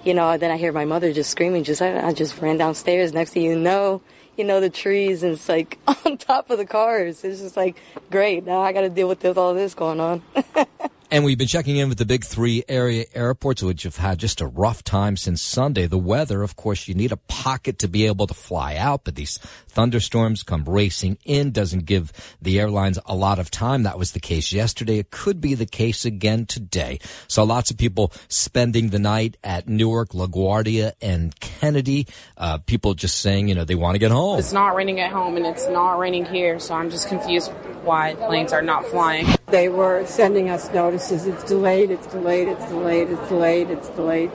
[0.04, 1.64] you know, then I hear my mother just screaming.
[1.64, 3.14] Just I, I just ran downstairs.
[3.14, 4.02] Next thing you know,
[4.38, 7.24] you know the trees and it's like on top of the cars.
[7.24, 7.76] It's just like
[8.10, 8.46] great.
[8.46, 10.22] Now I got to deal with this, all this going on.
[11.12, 14.42] And we've been checking in with the big three area airports, which have had just
[14.42, 15.86] a rough time since Sunday.
[15.86, 19.14] The weather, of course, you need a pocket to be able to fly out, but
[19.14, 19.38] these
[19.68, 23.84] thunderstorms come racing in, doesn't give the airlines a lot of time.
[23.84, 24.98] That was the case yesterday.
[24.98, 27.00] It could be the case again today.
[27.28, 32.08] So lots of people spending the night at Newark, LaGuardia, and Kennedy.
[32.36, 34.40] Uh, people just saying, you know, they want to get home.
[34.40, 37.52] It's not raining at home and it's not raining here, so I'm just confused
[37.84, 39.28] why planes are not flying.
[39.48, 41.28] They were sending us notices.
[41.28, 44.32] It's delayed, it's delayed, it's delayed, it's delayed, it's delayed.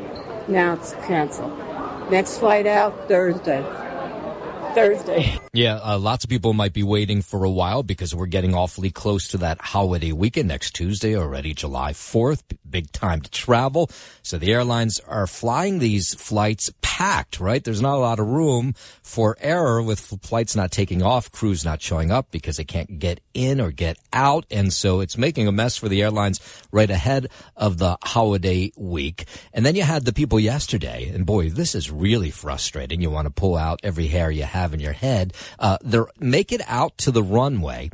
[0.47, 1.59] Now it's canceled.
[2.11, 3.65] Next flight out Thursday.
[4.75, 5.39] Thursday.
[5.53, 8.91] Yeah, uh, lots of people might be waiting for a while because we're getting awfully
[8.91, 12.43] close to that holiday weekend next Tuesday, already July 4th.
[12.69, 13.91] Big time to travel.
[14.23, 17.65] So the airlines are flying these flights packed, right?
[17.65, 21.83] There's not a lot of room for error with flights not taking off, crews not
[21.83, 24.47] showing up because they can't get in or get out.
[24.53, 26.39] And so it's making a mess for the airlines
[26.71, 29.25] right ahead of the holiday week.
[29.53, 33.01] And then you had the people yesterday, and boy, this is really frustrating.
[33.01, 35.33] You want to pull out every hair you have in your head.
[35.59, 37.91] Uh, they're make it out to the runway.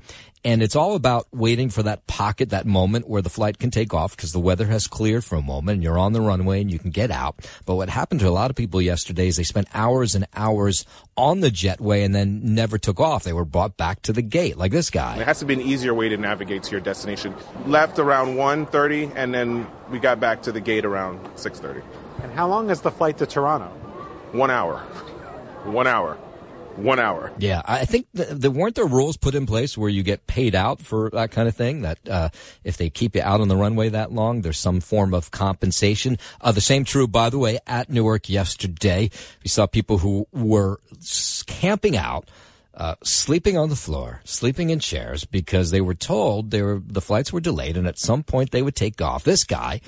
[0.46, 3.92] And it's all about waiting for that pocket, that moment where the flight can take
[3.92, 6.70] off because the weather has cleared for a moment and you're on the runway and
[6.70, 7.34] you can get out.
[7.64, 10.86] But what happened to a lot of people yesterday is they spent hours and hours
[11.16, 13.24] on the jetway and then never took off.
[13.24, 15.16] They were brought back to the gate, like this guy.
[15.18, 17.34] It has to be an easier way to navigate to your destination.
[17.66, 21.82] Left around 1.30 and then we got back to the gate around 6.30.
[22.22, 23.66] And how long is the flight to Toronto?
[24.30, 24.78] One hour.
[25.64, 26.18] One hour
[26.78, 27.32] one hour.
[27.38, 30.54] Yeah, I think the, the, weren't there rules put in place where you get paid
[30.54, 31.82] out for that kind of thing.
[31.82, 32.28] That uh,
[32.64, 36.18] if they keep you out on the runway that long, there's some form of compensation.
[36.40, 39.10] Uh, the same true, by the way, at Newark yesterday.
[39.42, 40.80] We saw people who were
[41.46, 42.28] camping out.
[42.74, 47.00] Uh, sleeping on the floor, sleeping in chairs because they were told they were the
[47.00, 49.24] flights were delayed and at some point they would take off.
[49.24, 49.80] This guy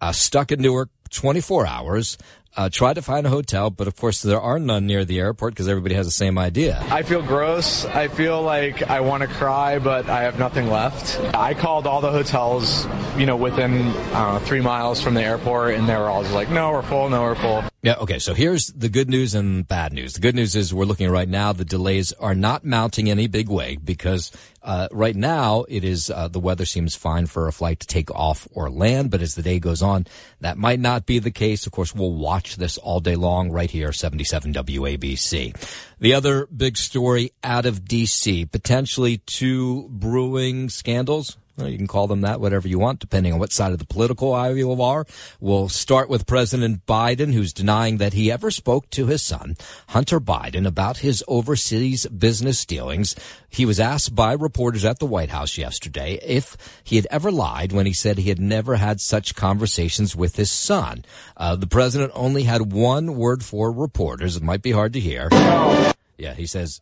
[0.00, 2.18] uh, stuck in Newark 24 hours
[2.56, 5.52] uh, tried to find a hotel, but of course there are none near the airport
[5.52, 6.82] because everybody has the same idea.
[6.90, 7.84] I feel gross.
[7.84, 11.20] I feel like I want to cry, but I have nothing left.
[11.34, 12.86] I called all the hotels,
[13.18, 13.92] you know, within
[14.40, 17.10] three miles from the airport, and they were all just like, "No, we're full.
[17.10, 17.94] No, we're full." Yeah.
[18.00, 18.18] Okay.
[18.18, 20.14] So here's the good news and bad news.
[20.14, 21.52] The good news is we're looking right now.
[21.52, 26.26] The delays are not mounting any big way because uh, right now, it is uh,
[26.26, 29.42] the weather seems fine for a flight to take off or land, but as the
[29.42, 30.04] day goes on,
[30.40, 31.64] that might not be the case.
[31.64, 35.54] Of course, we'll watch this all day long right here, 77 WABC.
[36.00, 42.06] The other big story out of DC, potentially two brewing scandals well, you can call
[42.06, 45.06] them that, whatever you want, depending on what side of the political aisle you are.
[45.40, 49.56] We'll start with President Biden, who's denying that he ever spoke to his son,
[49.88, 53.16] Hunter Biden, about his overseas business dealings.
[53.48, 57.72] He was asked by reporters at the White House yesterday if he had ever lied
[57.72, 61.04] when he said he had never had such conversations with his son.
[61.36, 64.36] Uh, the president only had one word for reporters.
[64.36, 65.28] It might be hard to hear.
[66.18, 66.80] Yeah, he says,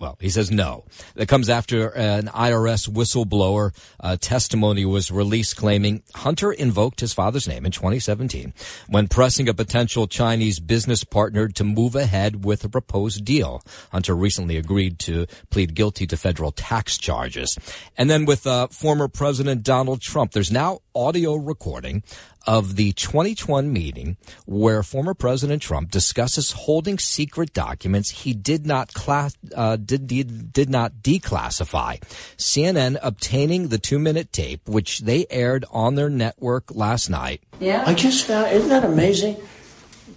[0.00, 0.84] well, he says no.
[1.14, 7.46] That comes after an IRS whistleblower uh, testimony was released claiming Hunter invoked his father's
[7.46, 8.54] name in 2017
[8.88, 13.62] when pressing a potential Chinese business partner to move ahead with a proposed deal.
[13.92, 17.58] Hunter recently agreed to plead guilty to federal tax charges.
[17.98, 22.02] And then with uh, former President Donald Trump, there's now audio recording
[22.46, 24.16] of the 2021 meeting
[24.46, 30.52] where former President Trump discusses holding secret documents he did not class, uh, did, did,
[30.52, 32.00] did not declassify.
[32.36, 37.42] CNN obtaining the two minute tape, which they aired on their network last night.
[37.58, 37.84] Yeah.
[37.86, 39.36] I just found, isn't that amazing?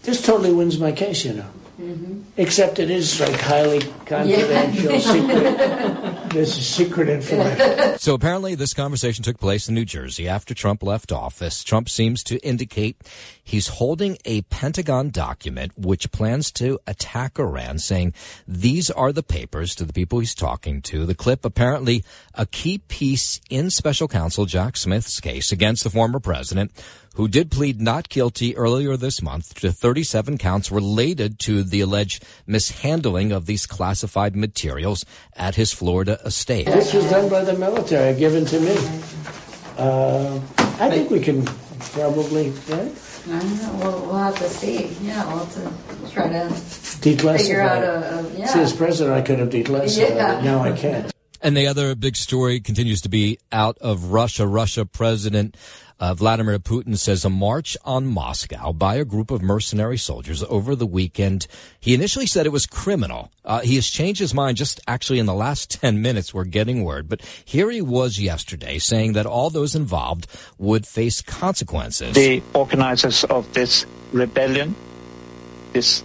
[0.03, 1.49] This totally wins my case, you know.
[1.84, 2.21] Mm-hmm.
[2.38, 4.99] Except it is like highly confidential, yeah.
[4.99, 6.19] secret.
[6.34, 7.99] This is secret information.
[7.99, 11.63] So apparently, this conversation took place in New Jersey after Trump left office.
[11.63, 12.97] Trump seems to indicate
[13.43, 18.15] he's holding a Pentagon document which plans to attack Iran, saying
[18.47, 21.05] these are the papers to the people he's talking to.
[21.05, 22.03] The clip apparently
[22.34, 26.71] a key piece in Special Counsel Jack Smith's case against the former president
[27.14, 32.24] who did plead not guilty earlier this month to 37 counts related to the alleged
[32.47, 35.05] mishandling of these classified materials
[35.36, 36.66] at his Florida estate.
[36.66, 38.76] This was done by the military, given to me.
[39.78, 40.39] Uh,
[40.80, 41.45] I think we can
[41.93, 42.91] probably, right?
[43.26, 43.80] I don't know.
[43.82, 44.88] We'll, we'll have to see.
[45.01, 45.53] Yeah, we'll have
[46.05, 47.38] to try to Declassify.
[47.38, 48.45] figure out a, a yeah.
[48.47, 50.39] See, as president, I could have declassified Yeah.
[50.39, 50.43] it.
[50.43, 51.11] Now I can't.
[51.41, 54.47] And the other big story continues to be out of Russia.
[54.47, 55.57] Russia President
[56.03, 60.75] uh, Vladimir Putin says a march on Moscow by a group of mercenary soldiers over
[60.75, 61.47] the weekend.
[61.79, 63.31] He initially said it was criminal.
[63.45, 66.33] Uh, he has changed his mind just actually in the last 10 minutes.
[66.33, 67.07] We're getting word.
[67.07, 70.27] But here he was yesterday saying that all those involved
[70.57, 72.15] would face consequences.
[72.15, 74.75] The organizers of this rebellion,
[75.71, 76.03] this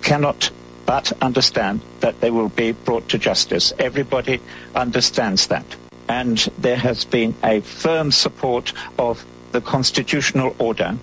[0.00, 0.50] cannot
[0.86, 3.74] but understand that they will be brought to justice.
[3.78, 4.40] Everybody
[4.74, 5.66] understands that.
[6.08, 10.96] And there has been a firm support of the constitutional order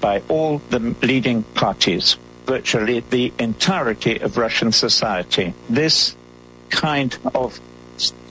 [0.00, 5.54] by all the leading parties, virtually the entirety of Russian society.
[5.68, 6.14] This
[6.70, 7.60] kind of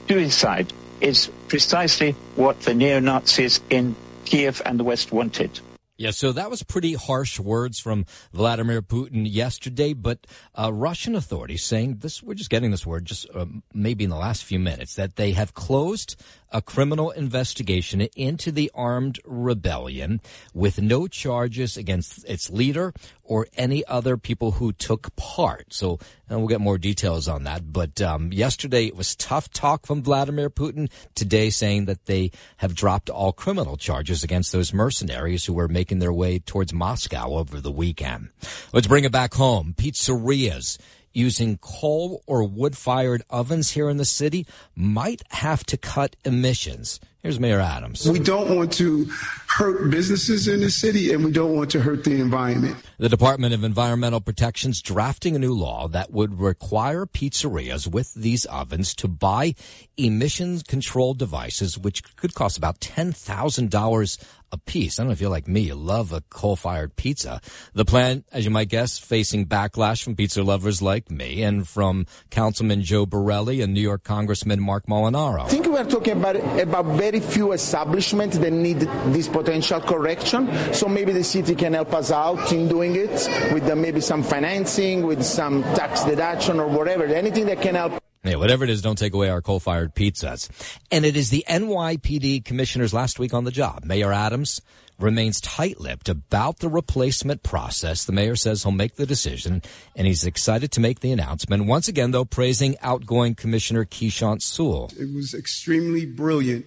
[0.06, 5.60] suicide is precisely what the neo-Nazis in Kiev and the West wanted.
[6.00, 11.64] Yeah, so that was pretty harsh words from Vladimir Putin yesterday, but uh, Russian authorities
[11.64, 14.94] saying this, we're just getting this word just uh, maybe in the last few minutes,
[14.94, 16.14] that they have closed
[16.50, 20.20] a criminal investigation into the armed rebellion
[20.54, 22.92] with no charges against its leader
[23.22, 25.72] or any other people who took part.
[25.72, 27.72] So and we'll get more details on that.
[27.72, 30.90] But um, yesterday it was tough talk from Vladimir Putin.
[31.14, 35.98] Today saying that they have dropped all criminal charges against those mercenaries who were making
[35.98, 38.28] their way towards Moscow over the weekend.
[38.72, 39.74] Let's bring it back home.
[39.76, 40.78] Pizzerias
[41.18, 44.46] using coal or wood fired ovens here in the city
[44.76, 47.00] might have to cut emissions.
[47.20, 48.08] Here's Mayor Adams.
[48.08, 49.06] We don't want to
[49.48, 52.76] hurt businesses in the city and we don't want to hurt the environment.
[52.98, 58.46] The Department of Environmental Protection's drafting a new law that would require pizzerias with these
[58.46, 59.56] ovens to buy
[59.96, 64.98] emissions control devices, which could cost about $10,000 a piece.
[64.98, 67.40] I don't know if you're like me, you love a coal-fired pizza.
[67.74, 72.06] The plan, as you might guess, facing backlash from pizza lovers like me and from
[72.30, 75.42] Councilman Joe Borelli and New York Congressman Marc Molinaro.
[75.42, 78.80] I think we are talking about about very few establishments that need
[79.12, 80.48] this potential correction.
[80.72, 83.10] So maybe the city can help us out in doing it
[83.52, 87.04] with the, maybe some financing, with some tax deduction or whatever.
[87.04, 88.02] Anything that can help.
[88.28, 90.50] Yeah, whatever it is, don't take away our coal-fired pizzas.
[90.90, 93.84] And it is the NYPD commissioners last week on the job.
[93.84, 94.60] Mayor Adams
[94.98, 98.04] remains tight-lipped about the replacement process.
[98.04, 99.62] The mayor says he'll make the decision,
[99.96, 101.64] and he's excited to make the announcement.
[101.64, 104.90] Once again, though, praising outgoing Commissioner Keechant Sewell.
[105.00, 106.66] It was extremely brilliant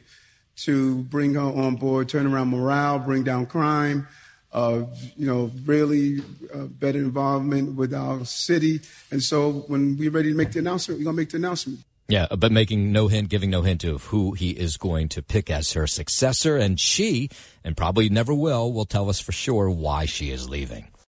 [0.63, 4.07] to bring her on board, turn around morale, bring down crime,
[4.53, 4.83] uh,
[5.15, 6.19] you know, really
[6.53, 8.81] uh, better involvement with our city.
[9.09, 11.79] And so when we're ready to make the announcement, we're to make the announcement.
[12.07, 15.49] Yeah, but making no hint, giving no hint of who he is going to pick
[15.49, 16.57] as her successor.
[16.57, 17.29] And she,
[17.63, 20.90] and probably never will, will tell us for sure why she is leaving.